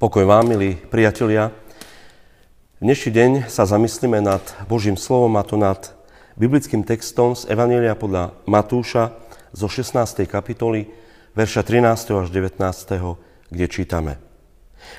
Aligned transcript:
Pokoj 0.00 0.24
vám, 0.24 0.48
milí 0.48 0.80
priatelia. 0.88 1.52
V 2.80 2.88
dnešný 2.88 3.10
deň 3.12 3.30
sa 3.52 3.68
zamyslíme 3.68 4.24
nad 4.24 4.40
Božím 4.64 4.96
slovom 4.96 5.36
a 5.36 5.44
to 5.44 5.60
nad 5.60 5.92
biblickým 6.40 6.88
textom 6.88 7.36
z 7.36 7.44
Evanielia 7.52 7.92
podľa 7.92 8.32
Matúša 8.48 9.12
zo 9.52 9.68
16. 9.68 10.24
kapitoly, 10.24 10.88
verša 11.36 11.68
13. 11.68 12.16
až 12.16 12.32
19., 12.32 13.52
kde 13.52 13.66
čítame. 13.68 14.16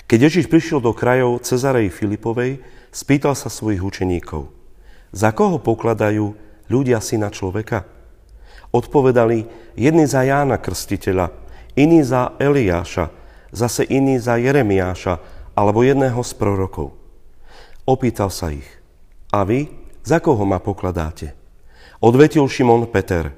Keď 0.06 0.20
Ježiš 0.22 0.46
prišiel 0.46 0.78
do 0.78 0.94
krajov 0.94 1.42
Cezarej 1.50 1.90
Filipovej, 1.90 2.62
spýtal 2.94 3.34
sa 3.34 3.50
svojich 3.50 3.82
učeníkov, 3.82 4.54
za 5.10 5.34
koho 5.34 5.58
pokladajú 5.58 6.38
ľudia 6.70 7.02
syna 7.02 7.34
človeka? 7.34 7.90
Odpovedali, 8.70 9.50
jedni 9.74 10.06
za 10.06 10.22
Jána 10.22 10.62
Krstiteľa, 10.62 11.34
iní 11.74 12.06
za 12.06 12.38
Eliáša, 12.38 13.21
zase 13.52 13.84
iný 13.88 14.18
za 14.18 14.40
Jeremiáša 14.40 15.20
alebo 15.54 15.84
jedného 15.84 16.20
z 16.24 16.32
prorokov. 16.36 16.96
Opýtal 17.84 18.32
sa 18.32 18.50
ich, 18.52 18.68
a 19.32 19.44
vy, 19.44 19.68
za 20.04 20.24
koho 20.24 20.44
ma 20.48 20.60
pokladáte? 20.60 21.36
Odvetil 22.02 22.48
Šimon 22.48 22.90
Peter, 22.90 23.30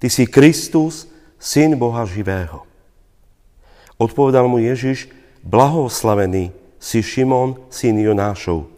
ty 0.00 0.10
si 0.10 0.26
Kristus, 0.26 1.06
syn 1.38 1.78
Boha 1.78 2.04
živého. 2.04 2.66
Odpovedal 4.00 4.48
mu 4.48 4.58
Ježiš, 4.58 5.12
blahoslavený 5.44 6.52
si 6.80 7.04
Šimon, 7.04 7.68
syn 7.68 8.00
Jonášov, 8.00 8.68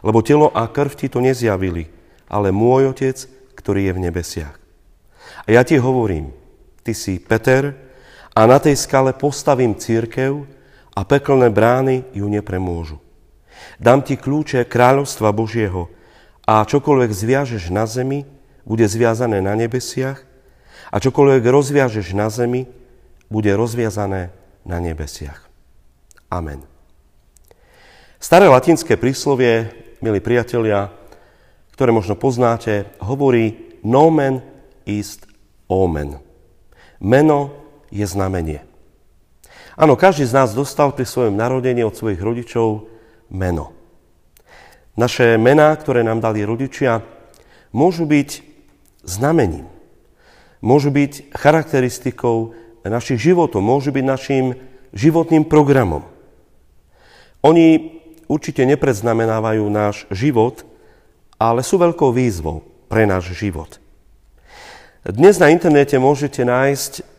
lebo 0.00 0.18
telo 0.24 0.48
a 0.50 0.64
krv 0.66 0.92
ti 0.96 1.06
to 1.12 1.20
nezjavili, 1.20 1.88
ale 2.26 2.48
môj 2.48 2.96
Otec, 2.96 3.28
ktorý 3.54 3.88
je 3.88 3.92
v 3.92 4.02
nebesiach. 4.08 4.56
A 5.44 5.48
ja 5.52 5.62
ti 5.62 5.76
hovorím, 5.76 6.32
ty 6.80 6.96
si 6.96 7.20
Peter, 7.20 7.76
a 8.32 8.40
na 8.48 8.58
tej 8.58 8.76
skale 8.80 9.12
postavím 9.12 9.76
církev 9.76 10.48
a 10.96 11.00
peklné 11.04 11.52
brány 11.52 12.08
ju 12.16 12.26
nepremôžu. 12.28 13.00
Dám 13.76 14.00
ti 14.02 14.16
kľúče 14.16 14.64
kráľovstva 14.68 15.32
Božieho 15.32 15.92
a 16.48 16.64
čokoľvek 16.64 17.10
zviažeš 17.12 17.68
na 17.70 17.84
zemi, 17.84 18.24
bude 18.64 18.86
zviazané 18.88 19.44
na 19.44 19.52
nebesiach 19.54 20.24
a 20.92 20.96
čokoľvek 20.98 21.42
rozviažeš 21.44 22.14
na 22.16 22.28
zemi, 22.32 22.68
bude 23.32 23.52
rozviazané 23.52 24.32
na 24.64 24.78
nebesiach. 24.80 25.48
Amen. 26.32 26.64
Staré 28.22 28.46
latinské 28.48 28.94
príslovie, 28.96 29.72
milí 29.98 30.22
priatelia, 30.22 30.94
ktoré 31.74 31.90
možno 31.90 32.14
poznáte, 32.14 32.86
hovorí 33.02 33.76
nomen 33.82 34.44
ist 34.86 35.26
omen. 35.66 36.22
Meno 37.02 37.61
je 37.92 38.08
znamenie. 38.08 38.64
Áno, 39.76 39.96
každý 40.00 40.24
z 40.24 40.36
nás 40.36 40.56
dostal 40.56 40.96
pri 40.96 41.04
svojom 41.04 41.36
narodení 41.36 41.84
od 41.84 41.92
svojich 41.92 42.20
rodičov 42.20 42.88
meno. 43.28 43.76
Naše 44.96 45.36
mená, 45.40 45.72
ktoré 45.76 46.04
nám 46.04 46.20
dali 46.20 46.44
rodičia, 46.44 47.04
môžu 47.72 48.04
byť 48.04 48.44
znamením. 49.04 49.68
Môžu 50.60 50.92
byť 50.92 51.32
charakteristikou 51.32 52.52
našich 52.84 53.20
životov, 53.20 53.64
môžu 53.64 53.92
byť 53.92 54.04
našim 54.04 54.44
životným 54.92 55.48
programom. 55.48 56.04
Oni 57.40 57.98
určite 58.28 58.62
nepreznamenávajú 58.68 59.64
náš 59.72 60.04
život, 60.12 60.62
ale 61.40 61.64
sú 61.66 61.80
veľkou 61.80 62.12
výzvou 62.14 62.62
pre 62.86 63.08
náš 63.08 63.34
život. 63.34 63.82
Dnes 65.02 65.34
na 65.42 65.50
internete 65.50 65.98
môžete 65.98 66.46
nájsť 66.46 67.11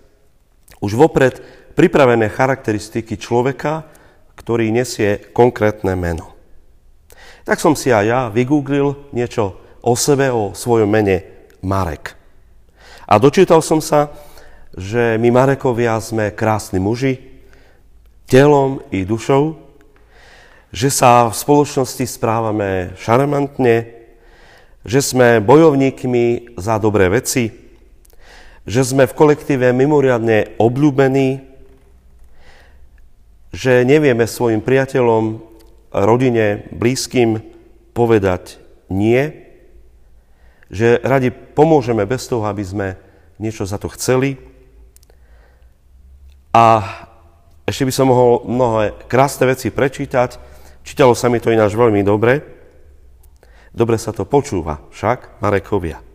už 0.83 0.99
vopred 0.99 1.39
pripravené 1.79 2.27
charakteristiky 2.27 3.15
človeka, 3.15 3.87
ktorý 4.35 4.67
nesie 4.75 5.31
konkrétne 5.31 5.95
meno. 5.95 6.35
Tak 7.47 7.63
som 7.63 7.71
si 7.79 7.87
aj 7.95 8.03
ja 8.03 8.21
vygooglil 8.27 9.15
niečo 9.15 9.55
o 9.79 9.95
sebe, 9.95 10.27
o 10.27 10.51
svojom 10.51 10.91
mene 10.91 11.47
Marek. 11.63 12.19
A 13.07 13.15
dočítal 13.15 13.63
som 13.63 13.79
sa, 13.79 14.11
že 14.75 15.15
my 15.15 15.31
Marekovia 15.31 15.95
sme 16.03 16.35
krásni 16.35 16.83
muži, 16.83 17.19
telom 18.27 18.83
i 18.91 19.07
dušou, 19.07 19.55
že 20.73 20.89
sa 20.89 21.29
v 21.29 21.35
spoločnosti 21.37 22.03
správame 22.09 22.97
šarmantne, 22.97 24.03
že 24.83 24.99
sme 24.99 25.39
bojovníkmi 25.39 26.57
za 26.57 26.75
dobré 26.81 27.07
veci, 27.07 27.62
že 28.63 28.81
sme 28.83 29.03
v 29.03 29.17
kolektíve 29.17 29.71
mimoriadne 29.75 30.55
obľúbení, 30.55 31.43
že 33.53 33.85
nevieme 33.85 34.25
svojim 34.25 34.63
priateľom, 34.63 35.53
rodine, 35.93 36.65
blízkym 36.73 37.45
povedať 37.93 38.57
nie, 38.89 39.29
že 40.73 40.97
radi 41.05 41.29
pomôžeme 41.29 42.01
bez 42.09 42.25
toho, 42.25 42.49
aby 42.49 42.65
sme 42.65 42.87
niečo 43.37 43.69
za 43.69 43.77
to 43.77 43.93
chceli. 43.93 44.41
A 46.49 46.81
ešte 47.69 47.85
by 47.85 47.93
som 47.93 48.09
mohol 48.09 48.41
mnohé 48.49 48.97
krásne 49.05 49.45
veci 49.45 49.69
prečítať. 49.69 50.41
Čítalo 50.81 51.13
sa 51.13 51.29
mi 51.29 51.37
to 51.37 51.53
ináč 51.53 51.77
veľmi 51.77 52.01
dobre. 52.01 52.41
Dobre 53.73 53.97
sa 54.01 54.13
to 54.13 54.25
počúva 54.25 54.81
však, 54.89 55.41
Marekovia. 55.41 56.12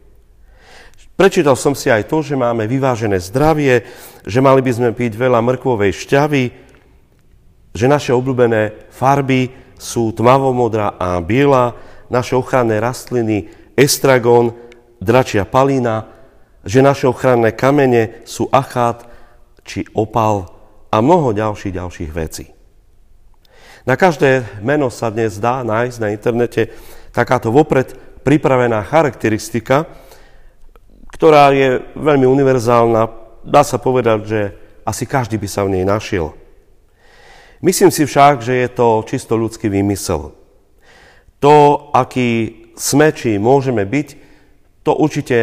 Prečítal 1.18 1.58
som 1.58 1.74
si 1.74 1.90
aj 1.90 2.06
to, 2.06 2.22
že 2.22 2.38
máme 2.38 2.70
vyvážené 2.70 3.18
zdravie, 3.18 3.82
že 4.22 4.38
mali 4.38 4.62
by 4.62 4.70
sme 4.70 4.94
piť 4.94 5.18
veľa 5.18 5.42
mrkvovej 5.42 5.90
šťavy, 6.06 6.44
že 7.74 7.90
naše 7.90 8.14
obľúbené 8.14 8.86
farby 8.94 9.50
sú 9.74 10.14
tmavomodrá 10.14 10.94
a 10.94 11.18
biela, 11.18 11.74
naše 12.06 12.38
ochranné 12.38 12.78
rastliny 12.78 13.50
estragon, 13.74 14.54
dračia 15.02 15.42
palina, 15.42 16.06
že 16.62 16.86
naše 16.86 17.10
ochranné 17.10 17.50
kamene 17.50 18.22
sú 18.22 18.46
achát 18.54 19.02
či 19.66 19.90
opal 19.98 20.54
a 20.86 21.02
mnoho 21.02 21.34
ďalších 21.34 21.74
ďalších 21.74 22.10
vecí. 22.14 22.46
Na 23.82 23.98
každé 23.98 24.62
meno 24.62 24.86
sa 24.86 25.10
dnes 25.10 25.34
dá 25.42 25.66
nájsť 25.66 25.98
na 25.98 26.14
internete 26.14 26.70
takáto 27.10 27.50
vopred 27.50 27.90
pripravená 28.22 28.86
charakteristika, 28.86 30.06
ktorá 31.18 31.50
je 31.50 31.82
veľmi 31.98 32.30
univerzálna. 32.30 33.10
Dá 33.42 33.66
sa 33.66 33.82
povedať, 33.82 34.18
že 34.22 34.40
asi 34.86 35.02
každý 35.02 35.34
by 35.34 35.48
sa 35.50 35.66
v 35.66 35.74
nej 35.74 35.84
našiel. 35.84 36.30
Myslím 37.58 37.90
si 37.90 38.06
však, 38.06 38.38
že 38.38 38.54
je 38.54 38.68
to 38.70 39.02
čisto 39.02 39.34
ľudský 39.34 39.66
výmysel. 39.66 40.30
To, 41.42 41.54
aký 41.90 42.62
sme 42.78 43.10
či 43.10 43.34
môžeme 43.42 43.82
byť, 43.82 44.08
to 44.86 44.94
určite 44.94 45.38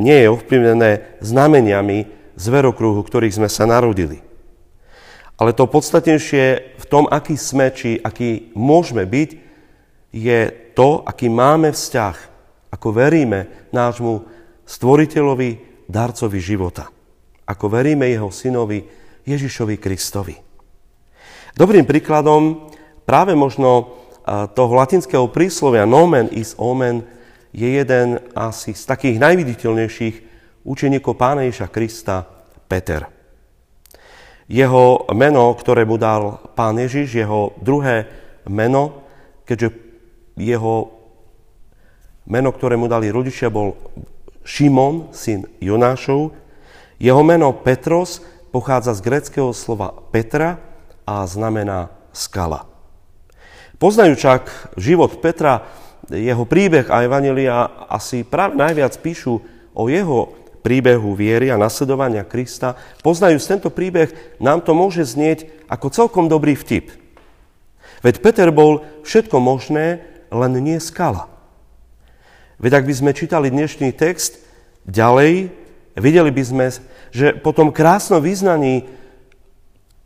nie 0.00 0.16
je 0.16 0.32
ovplyvnené 0.32 1.20
znameniami 1.20 2.08
zverokruhu, 2.40 3.04
ktorých 3.04 3.36
sme 3.36 3.48
sa 3.52 3.68
narodili. 3.68 4.24
Ale 5.36 5.52
to 5.52 5.68
podstatnejšie 5.68 6.44
v 6.80 6.84
tom, 6.88 7.04
aký 7.04 7.36
sme 7.36 7.68
či 7.68 8.00
aký 8.00 8.48
môžeme 8.56 9.04
byť, 9.04 9.30
je 10.08 10.40
to, 10.72 11.04
aký 11.04 11.28
máme 11.28 11.68
vzťah, 11.68 12.16
ako 12.72 12.88
veríme 12.96 13.68
nášmu 13.76 14.37
stvoriteľovi, 14.68 15.50
darcovi 15.88 16.36
života. 16.36 16.92
Ako 17.48 17.72
veríme 17.72 18.04
jeho 18.12 18.28
synovi 18.28 18.84
Ježišovi 19.24 19.80
Kristovi. 19.80 20.36
Dobrým 21.56 21.88
príkladom 21.88 22.68
práve 23.08 23.32
možno 23.32 23.96
toho 24.28 24.72
latinského 24.76 25.32
príslovia 25.32 25.88
nomen 25.88 26.28
is 26.36 26.52
omen 26.60 27.00
je 27.56 27.80
jeden 27.80 28.20
asi 28.36 28.76
z 28.76 28.84
takých 28.84 29.16
najviditeľnejších 29.16 30.16
učeníkov 30.68 31.16
Pána 31.16 31.48
Ježa 31.48 31.72
Krista, 31.72 32.28
Peter. 32.68 33.08
Jeho 34.44 35.08
meno, 35.16 35.56
ktoré 35.56 35.88
mu 35.88 35.96
dal 35.96 36.52
Pán 36.52 36.76
Ježiš, 36.76 37.16
jeho 37.16 37.56
druhé 37.64 38.04
meno, 38.44 39.08
keďže 39.48 39.72
jeho 40.36 40.92
meno, 42.28 42.52
ktoré 42.52 42.76
mu 42.76 42.84
dali 42.84 43.08
rodičia, 43.08 43.48
bol 43.48 43.72
Šimon, 44.48 45.12
syn 45.12 45.44
Jonášov. 45.60 46.32
Jeho 46.96 47.20
meno 47.20 47.52
Petros 47.52 48.24
pochádza 48.48 48.96
z 48.96 49.04
greckého 49.04 49.52
slova 49.52 49.92
Petra 50.08 50.56
a 51.04 51.28
znamená 51.28 51.92
skala. 52.16 52.64
Poznajúčak 53.76 54.72
život 54.80 55.20
Petra, 55.20 55.68
jeho 56.08 56.48
príbeh 56.48 56.88
a 56.88 57.04
evanelia 57.04 57.68
asi 57.92 58.24
práve 58.24 58.56
najviac 58.56 58.96
píšu 59.04 59.44
o 59.76 59.82
jeho 59.92 60.32
príbehu 60.64 61.12
viery 61.12 61.52
a 61.52 61.60
nasledovania 61.60 62.24
Krista. 62.24 62.74
Poznajúc 63.04 63.44
tento 63.44 63.68
príbeh, 63.68 64.10
nám 64.40 64.64
to 64.64 64.72
môže 64.72 65.04
znieť 65.04 65.68
ako 65.68 65.92
celkom 65.92 66.26
dobrý 66.26 66.56
vtip. 66.56 66.90
Veď 68.00 68.24
Peter 68.24 68.48
bol 68.48 68.80
všetko 69.04 69.36
možné, 69.38 70.02
len 70.32 70.52
nie 70.58 70.80
skala. 70.80 71.37
Veď 72.58 72.82
ak 72.82 72.84
by 72.90 72.94
sme 72.94 73.10
čítali 73.14 73.54
dnešný 73.54 73.94
text 73.94 74.42
ďalej, 74.82 75.54
videli 75.94 76.30
by 76.34 76.42
sme, 76.42 76.66
že 77.14 77.38
po 77.38 77.54
tom 77.54 77.70
krásnom 77.70 78.18
význaní 78.18 78.90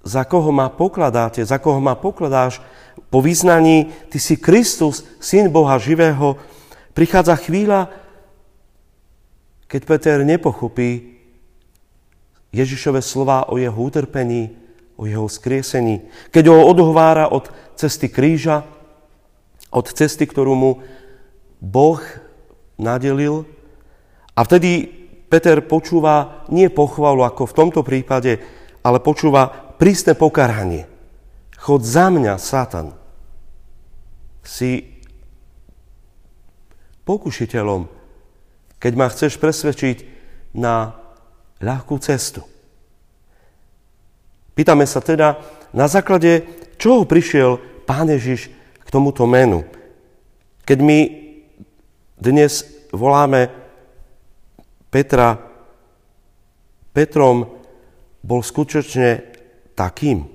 za 0.04 0.28
koho 0.28 0.52
ma 0.52 0.69
pokladáte, 0.69 1.40
za 1.46 1.56
koho 1.56 1.81
ma 1.81 1.96
pokladáš, 1.96 2.60
po 3.08 3.25
vyznaní, 3.25 3.88
ty 4.12 4.20
si 4.20 4.37
Kristus, 4.37 5.04
syn 5.16 5.49
Boha 5.49 5.81
živého, 5.81 6.37
prichádza 6.93 7.40
chvíľa, 7.40 7.88
keď 9.64 9.81
Peter 9.88 10.19
nepochopí 10.20 11.16
Ježišove 12.52 13.00
slova 13.00 13.48
o 13.48 13.56
jeho 13.56 13.76
utrpení, 13.81 14.52
o 15.00 15.08
jeho 15.08 15.25
skriesení, 15.25 16.05
keď 16.28 16.52
ho 16.52 16.69
odhovára 16.69 17.32
od 17.32 17.48
cesty 17.81 18.12
kríža, 18.12 18.69
od 19.72 19.88
cesty, 19.88 20.28
ktorú 20.28 20.52
mu 20.52 20.72
Boh 21.64 22.02
nadelil. 22.80 23.44
A 24.32 24.40
vtedy 24.44 24.88
Peter 25.32 25.64
počúva 25.64 26.44
nie 26.52 26.69
pochvalu, 26.69 27.24
ako 27.24 27.48
v 27.48 27.56
tomto 27.56 27.80
prípade, 27.80 28.40
ale 28.84 29.00
počúva 29.00 29.48
prísne 29.80 30.12
pokarhanie. 30.12 30.84
Chod 31.56 31.86
za 31.86 32.12
mňa, 32.12 32.36
Satan. 32.36 32.92
Si 34.42 34.84
pokušiteľom, 37.08 37.88
keď 38.76 38.92
ma 38.98 39.06
chceš 39.08 39.38
presvedčiť 39.38 39.96
na 40.58 40.92
ľahkú 41.62 41.96
cestu. 42.02 42.42
Pýtame 44.52 44.84
sa 44.84 45.00
teda, 45.00 45.40
na 45.72 45.88
základe 45.88 46.44
čoho 46.76 47.08
prišiel 47.08 47.56
Pán 47.88 48.10
Ježiš 48.12 48.52
k 48.82 48.88
tomuto 48.92 49.24
menu. 49.24 49.64
Keď 50.69 50.78
my 50.82 50.98
dnes 52.22 52.62
voláme 52.94 53.50
Petra, 54.94 55.42
Petrom 56.94 57.58
bol 58.22 58.46
skutočne 58.46 59.26
takým. 59.74 60.30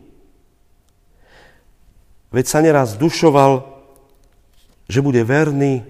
Veď 2.27 2.45
sa 2.45 2.59
neraz 2.59 2.99
dušoval, 2.99 3.63
že 4.91 4.99
bude 4.99 5.23
verný, 5.23 5.87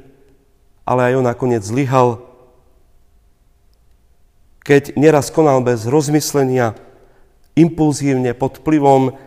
ale 0.85 1.09
aj 1.09 1.13
on 1.17 1.25
nakoniec 1.25 1.65
zlyhal. 1.65 2.21
Keď 4.61 4.99
neraz 4.99 5.33
konal 5.33 5.65
bez 5.65 5.89
rozmyslenia, 5.89 6.77
impulzívne, 7.57 8.37
pod 8.37 8.61
vplyvom 8.61 9.17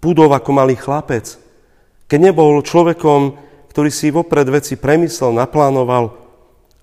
púdov 0.00 0.32
ako 0.32 0.50
malý 0.54 0.80
chlapec. 0.80 1.36
Keď 2.08 2.18
nebol 2.32 2.62
človekom, 2.64 3.45
ktorý 3.76 3.92
si 3.92 4.08
vopred 4.08 4.48
veci 4.48 4.72
premyslel, 4.72 5.36
naplánoval, 5.36 6.16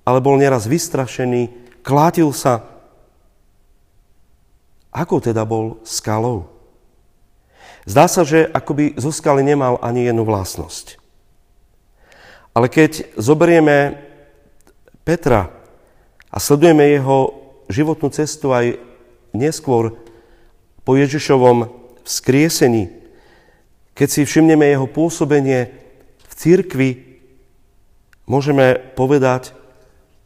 ale 0.05 0.19
bol 0.21 0.37
neraz 0.37 0.69
vystrašený, 0.69 1.49
klátil 1.81 2.29
sa. 2.29 2.61
Ako 4.93 5.17
teda 5.17 5.41
bol 5.41 5.81
skalou? 5.81 6.53
Zdá 7.89 8.05
sa, 8.05 8.21
že 8.21 8.45
akoby 8.45 8.93
zo 8.93 9.09
skaly 9.09 9.41
nemal 9.41 9.81
ani 9.81 10.05
jednu 10.05 10.21
vlastnosť. 10.21 11.01
Ale 12.53 12.69
keď 12.69 13.09
zoberieme 13.17 13.97
Petra 15.01 15.49
a 16.29 16.37
sledujeme 16.37 16.93
jeho 16.93 17.33
životnú 17.73 18.13
cestu 18.13 18.53
aj 18.53 18.77
neskôr 19.33 19.97
po 20.85 20.93
Ježišovom 20.93 21.73
vzkriesení, 22.05 22.93
keď 23.97 24.07
si 24.13 24.29
všimneme 24.29 24.69
jeho 24.69 24.85
pôsobenie 24.85 25.82
v 26.33 26.39
cirkvi, 26.41 26.89
môžeme 28.25 28.81
povedať, 28.97 29.53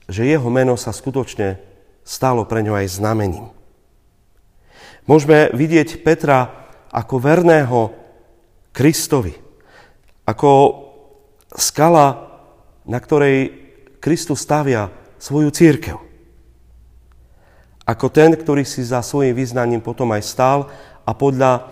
že 0.08 0.24
jeho 0.24 0.48
meno 0.48 0.80
sa 0.80 0.96
skutočne 0.96 1.60
stalo 2.08 2.48
pre 2.48 2.64
ňo 2.64 2.80
aj 2.80 2.88
znamením. 2.96 3.52
Môžeme 5.04 5.52
vidieť 5.52 6.00
Petra 6.00 6.72
ako 6.88 7.20
verného 7.20 7.92
Kristovi. 8.72 9.36
Ako 10.24 10.52
skala, 11.52 12.40
na 12.88 13.04
ktorej 13.04 13.52
Kristus 14.00 14.48
stavia 14.48 14.88
svoju 15.20 15.52
církev. 15.52 16.00
Ako 17.84 18.08
ten, 18.12 18.36
ktorý 18.36 18.64
si 18.64 18.84
za 18.84 19.04
svojim 19.04 19.36
vyznaním 19.36 19.84
potom 19.84 20.12
aj 20.16 20.24
stál 20.24 20.60
a 21.04 21.12
podľa 21.12 21.72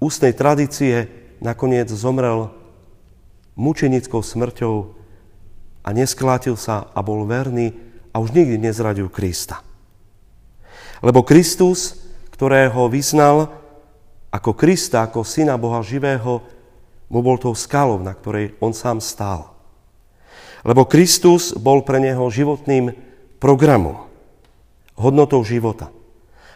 ústnej 0.00 0.36
tradície 0.36 1.08
nakoniec 1.40 1.88
zomrel 1.88 2.52
mučenickou 3.56 4.20
smrťou 4.20 4.74
a 5.82 5.88
nesklátil 5.90 6.54
sa 6.54 6.92
a 6.92 7.00
bol 7.00 7.24
verný 7.24 7.72
a 8.12 8.20
už 8.20 8.36
nikdy 8.36 8.60
nezradil 8.60 9.08
Krista. 9.08 9.64
Lebo 11.00 11.24
Kristus, 11.24 11.96
ktorého 12.32 12.88
vyznal, 12.88 13.52
ako 14.32 14.52
Krista, 14.52 15.04
ako 15.04 15.24
Syna 15.24 15.56
Boha 15.56 15.80
živého, 15.80 16.44
mu 17.06 17.20
bol 17.22 17.38
tou 17.40 17.54
skalou, 17.56 18.02
na 18.02 18.12
ktorej 18.12 18.56
on 18.60 18.74
sám 18.74 18.98
stál. 19.00 19.54
Lebo 20.66 20.82
Kristus 20.84 21.54
bol 21.54 21.86
pre 21.86 22.02
neho 22.02 22.26
životným 22.26 22.90
programom, 23.38 24.10
hodnotou 24.98 25.44
života. 25.46 25.94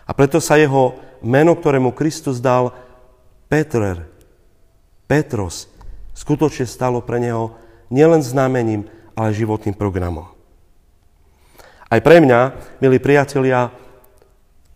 A 0.03 0.11
preto 0.11 0.43
sa 0.43 0.59
jeho 0.59 0.99
meno, 1.23 1.55
ktorému 1.55 1.95
Kristus 1.95 2.43
dal, 2.43 2.75
Petrer, 3.47 4.03
Petros, 5.07 5.71
skutočne 6.15 6.67
stalo 6.69 7.03
pre 7.03 7.19
neho 7.23 7.57
nielen 7.91 8.23
znamením, 8.23 8.87
ale 9.19 9.37
životným 9.37 9.75
programom. 9.75 10.31
Aj 11.91 11.99
pre 11.99 12.23
mňa, 12.23 12.41
milí 12.79 13.03
priatelia, 13.03 13.75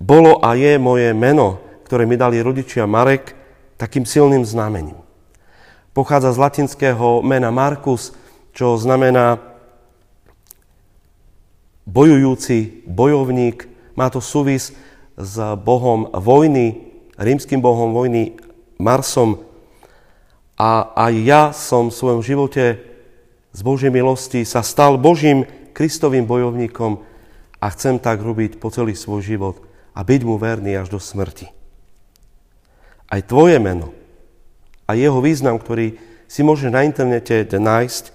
bolo 0.02 0.42
a 0.42 0.58
je 0.58 0.74
moje 0.82 1.14
meno 1.14 1.64
ktoré 1.84 2.08
mi 2.08 2.16
dali 2.16 2.40
rodičia 2.40 2.88
Marek, 2.88 3.36
takým 3.76 4.08
silným 4.08 4.42
znamením. 4.42 4.98
Pochádza 5.94 6.34
z 6.34 6.42
latinského 6.42 7.22
mena 7.22 7.54
Markus, 7.54 8.16
čo 8.50 8.74
znamená 8.80 9.38
bojujúci, 11.86 12.82
bojovník. 12.88 13.70
Má 13.94 14.10
to 14.10 14.18
súvis 14.18 14.74
s 15.14 15.34
bohom 15.62 16.10
vojny, 16.10 16.90
rímským 17.14 17.62
bohom 17.62 17.94
vojny 17.94 18.34
Marsom. 18.80 19.44
A 20.54 20.94
aj 20.94 21.14
ja 21.22 21.42
som 21.50 21.90
v 21.90 21.98
svojom 21.98 22.22
živote 22.22 22.78
z 23.50 23.60
Božej 23.62 23.90
milosti 23.90 24.46
sa 24.46 24.62
stal 24.62 24.98
Božím 24.98 25.46
Kristovým 25.74 26.26
bojovníkom 26.26 27.02
a 27.58 27.66
chcem 27.74 27.98
tak 27.98 28.22
robiť 28.22 28.62
po 28.62 28.70
celý 28.70 28.94
svoj 28.94 29.22
život 29.24 29.56
a 29.94 30.06
byť 30.06 30.20
mu 30.22 30.38
verný 30.38 30.78
až 30.78 30.94
do 30.94 31.02
smrti 31.02 31.54
aj 33.14 33.30
tvoje 33.30 33.62
meno 33.62 33.94
a 34.90 34.98
jeho 34.98 35.22
význam, 35.22 35.62
ktorý 35.62 35.96
si 36.26 36.42
môže 36.42 36.66
na 36.66 36.82
internete 36.82 37.46
nájsť, 37.46 38.10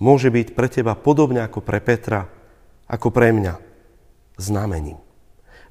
môže 0.00 0.32
byť 0.32 0.56
pre 0.56 0.66
teba 0.72 0.96
podobne 0.96 1.44
ako 1.44 1.60
pre 1.60 1.78
Petra, 1.84 2.24
ako 2.88 3.12
pre 3.12 3.36
mňa, 3.36 3.54
znamením, 4.40 4.96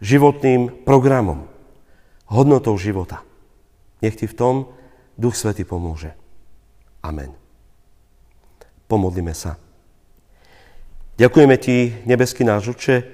životným 0.04 0.86
programom, 0.86 1.50
hodnotou 2.30 2.78
života. 2.78 3.26
Nech 4.06 4.20
ti 4.20 4.30
v 4.30 4.38
tom 4.38 4.56
Duch 5.14 5.38
Svety 5.38 5.64
pomôže. 5.64 6.14
Amen. 7.04 7.34
Pomodlíme 8.90 9.34
sa. 9.36 9.60
Ďakujeme 11.18 11.56
ti, 11.62 11.94
nebeský 12.10 12.42
náš 12.42 12.74
Oče, 12.74 13.06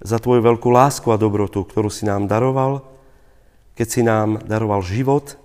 za 0.00 0.16
tvoju 0.20 0.44
veľkú 0.44 0.68
lásku 0.68 1.08
a 1.08 1.20
dobrotu, 1.20 1.64
ktorú 1.64 1.88
si 1.88 2.04
nám 2.04 2.28
daroval, 2.28 2.84
keď 3.76 3.86
si 3.88 4.00
nám 4.04 4.44
daroval 4.44 4.80
život, 4.84 5.36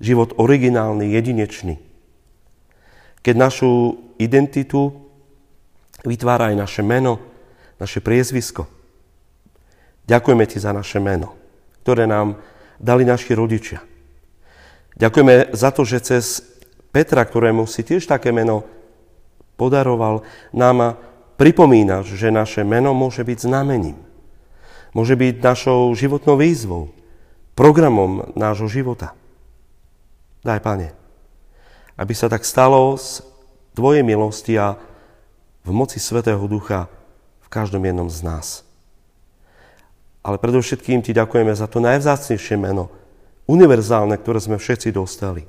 život 0.00 0.36
originálny, 0.36 1.12
jedinečný. 1.12 1.80
Keď 3.22 3.34
našu 3.36 3.96
identitu 4.18 4.92
vytvára 6.04 6.52
aj 6.52 6.56
naše 6.58 6.82
meno, 6.82 7.22
naše 7.78 8.02
priezvisko. 8.02 8.66
Ďakujeme 10.08 10.44
ti 10.48 10.58
za 10.58 10.74
naše 10.74 10.98
meno, 10.98 11.32
ktoré 11.86 12.04
nám 12.10 12.40
dali 12.82 13.06
naši 13.06 13.32
rodičia. 13.38 13.91
Ďakujeme 14.96 15.56
za 15.56 15.70
to, 15.72 15.82
že 15.88 16.04
cez 16.04 16.24
Petra, 16.92 17.24
ktorému 17.24 17.64
si 17.64 17.80
tiež 17.80 18.04
také 18.04 18.36
meno 18.36 18.68
podaroval, 19.56 20.28
nám 20.52 21.00
pripomínaš, 21.40 22.12
že 22.12 22.28
naše 22.28 22.60
meno 22.68 22.92
môže 22.92 23.24
byť 23.24 23.48
znamením. 23.48 23.96
Môže 24.92 25.16
byť 25.16 25.40
našou 25.40 25.88
životnou 25.96 26.36
výzvou 26.36 26.92
programom 27.56 28.28
nášho 28.36 28.68
života. 28.68 29.16
Daj, 30.44 30.60
Pane, 30.60 30.92
aby 31.96 32.12
sa 32.12 32.28
tak 32.28 32.44
stalo 32.44 32.96
z 33.00 33.24
Tvojej 33.72 34.04
milosti 34.04 34.52
a 34.60 34.76
v 35.64 35.70
moci 35.72 35.96
Svetého 35.96 36.44
Ducha 36.44 36.92
v 37.40 37.48
každom 37.48 37.80
jednom 37.88 38.12
z 38.12 38.20
nás. 38.20 38.46
Ale 40.20 40.36
predovšetkým 40.36 41.00
Ti 41.00 41.16
ďakujeme 41.16 41.56
za 41.56 41.64
to 41.64 41.80
najvzácnejšie 41.80 42.60
meno, 42.60 42.92
univerzálne, 43.46 44.14
ktoré 44.18 44.38
sme 44.38 44.56
všetci 44.58 44.94
dostali. 44.94 45.46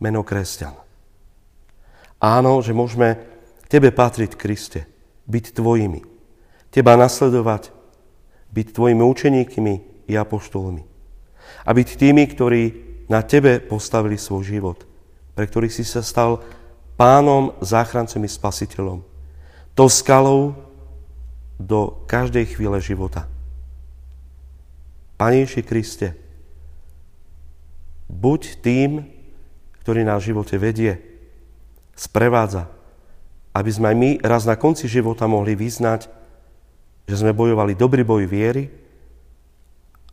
Meno 0.00 0.24
kresťan. 0.24 0.74
Áno, 2.20 2.60
že 2.60 2.76
môžeme 2.76 3.20
Tebe 3.70 3.94
patriť, 3.94 4.34
Kriste, 4.34 4.84
byť 5.30 5.56
Tvojimi, 5.56 6.02
Teba 6.74 6.98
nasledovať, 6.98 7.70
byť 8.50 8.66
Tvojimi 8.74 9.02
učeníkmi 9.04 9.74
i 10.10 10.14
apoštolmi. 10.18 10.82
A 11.64 11.70
byť 11.70 11.88
tými, 11.96 12.24
ktorí 12.26 12.62
na 13.06 13.22
Tebe 13.22 13.62
postavili 13.62 14.18
svoj 14.18 14.42
život, 14.46 14.78
pre 15.34 15.46
ktorých 15.46 15.72
si 15.72 15.84
sa 15.86 16.02
stal 16.02 16.42
pánom, 16.98 17.56
záchrancom 17.64 18.20
i 18.22 18.30
spasiteľom. 18.30 19.00
To 19.78 19.84
skalou 19.88 20.58
do 21.56 22.04
každej 22.04 22.56
chvíle 22.56 22.76
života. 22.80 23.28
Pane 25.16 25.44
Ježi 25.44 25.60
Kriste, 25.64 26.16
buď 28.10 28.58
tým, 28.58 29.06
ktorý 29.86 30.02
nás 30.02 30.26
v 30.26 30.34
živote 30.34 30.58
vedie, 30.58 30.98
sprevádza, 31.94 32.66
aby 33.54 33.70
sme 33.70 33.86
aj 33.94 33.96
my 33.96 34.10
raz 34.26 34.42
na 34.42 34.58
konci 34.58 34.90
života 34.90 35.30
mohli 35.30 35.54
vyznať, 35.54 36.10
že 37.06 37.14
sme 37.14 37.30
bojovali 37.30 37.78
dobrý 37.78 38.02
boj 38.02 38.26
viery 38.26 38.70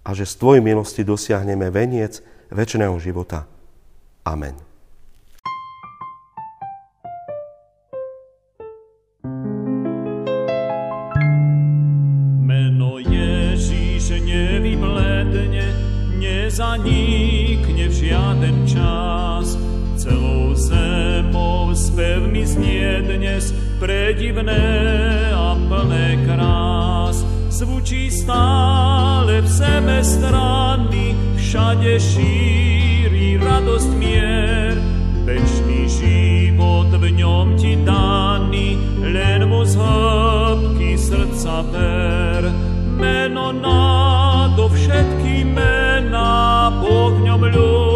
a 0.05 0.13
že 0.13 0.29
z 0.29 0.37
Tvojej 0.37 0.61
milosti 0.61 1.01
dosiahneme 1.01 1.73
veniec 1.73 2.21
väčšného 2.53 2.95
života. 3.01 3.49
Amen. 4.23 4.67
nezanikne 16.57 17.43
v 17.43 17.46
znie 22.47 23.03
dnes 23.03 23.51
predivné 23.79 24.63
a 25.35 25.59
plné 25.67 26.23
krás. 26.23 27.19
Zvučí 27.51 28.07
stále 28.07 29.43
v 29.43 29.49
sebe 29.51 29.99
strany, 29.99 31.11
všade 31.35 31.99
šíri 31.99 33.35
radosť 33.43 33.91
mier. 33.99 34.79
Večný 35.27 35.91
život 35.91 36.87
v 36.95 37.05
ňom 37.19 37.59
ti 37.59 37.75
daný, 37.83 38.79
len 39.03 39.43
mu 39.51 39.67
z 39.67 39.75
hĺbky 39.75 40.95
srdca 40.95 41.67
ver. 41.75 42.47
Meno 42.95 43.51
nado 43.51 44.71
všetky 44.71 45.43
meno, 45.43 46.31
ogňom 46.79 47.41
ľudstvu 47.43 47.86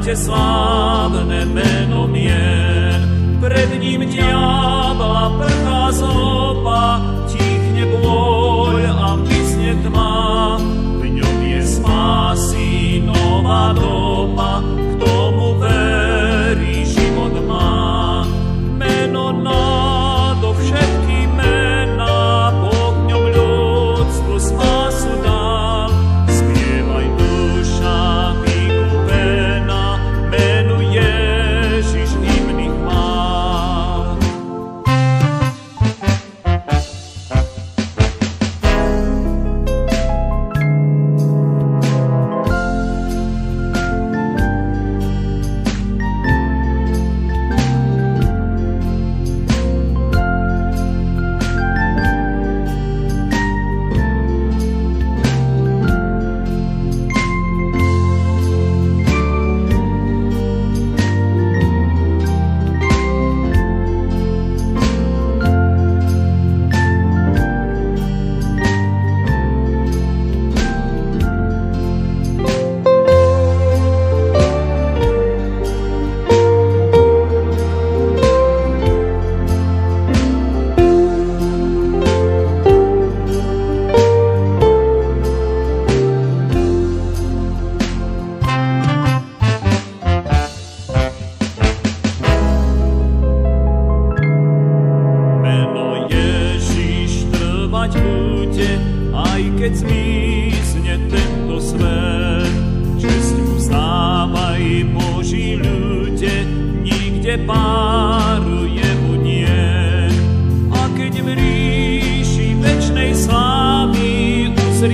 chváľte 0.00 0.16
slávne 0.16 1.44
meno 1.52 2.08
mien. 2.08 3.04
Pred 3.36 3.76
ním 3.84 4.08
diabla 4.08 5.36
prchá 5.36 5.92
zloba, 5.92 7.04
tichne 7.28 7.84
boj 8.00 8.80
a 8.88 9.20
mysne 9.20 9.76
tma. 9.84 10.56
V 10.96 11.04
ňom 11.04 11.36
je 11.44 11.60
spásy 11.60 13.04
nová 13.04 13.76
doba, 13.76 14.64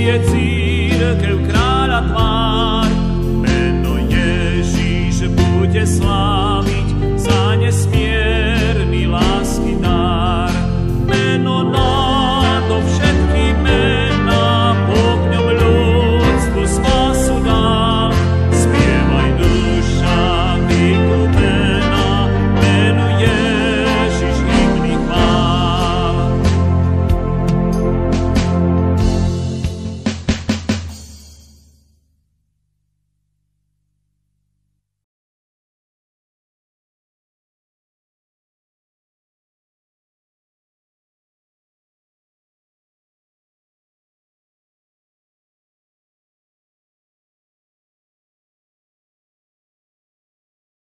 vieții 0.07 0.93
răgreu 1.01 1.66